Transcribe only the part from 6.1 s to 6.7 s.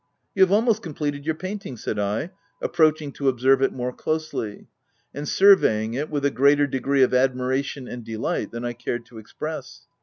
a greater